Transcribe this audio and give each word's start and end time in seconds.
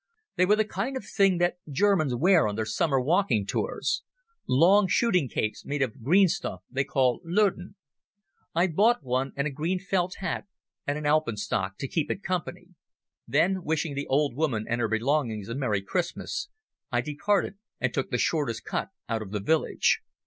They 0.35 0.47
were 0.47 0.55
the 0.55 0.65
kind 0.65 0.97
of 0.97 1.05
thing 1.05 1.37
that 1.37 1.57
Germans 1.69 2.15
wear 2.15 2.47
on 2.47 2.55
their 2.55 2.65
summer 2.65 2.99
walking 2.99 3.45
tours—long 3.45 4.87
shooting 4.87 5.29
capes 5.29 5.63
made 5.63 5.83
of 5.83 5.93
a 5.93 5.99
green 5.99 6.27
stuff 6.27 6.63
they 6.71 6.83
call 6.83 7.21
loden. 7.23 7.75
I 8.55 8.65
bought 8.65 9.03
one, 9.03 9.31
and 9.35 9.45
a 9.45 9.51
green 9.51 9.77
felt 9.77 10.15
hat 10.15 10.47
and 10.87 10.97
an 10.97 11.05
alpenstock 11.05 11.77
to 11.77 11.87
keep 11.87 12.09
it 12.09 12.23
company. 12.23 12.69
Then 13.27 13.63
wishing 13.63 13.93
the 13.93 14.07
old 14.07 14.33
woman 14.35 14.65
and 14.67 14.81
her 14.81 14.87
belongings 14.87 15.49
a 15.49 15.53
merry 15.53 15.83
Christmas, 15.83 16.49
I 16.91 17.01
departed 17.01 17.59
and 17.79 17.93
took 17.93 18.09
the 18.09 18.17
shortest 18.17 18.65
cut 18.65 18.89
out 19.07 19.21
of 19.21 19.29
the 19.29 19.39
village. 19.39 20.01